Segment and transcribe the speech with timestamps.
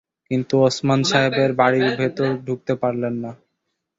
[0.31, 3.31] কিন্তু ওসমান সাহেবের বাড়ির ভেতর ঢুকতে পারলেন না।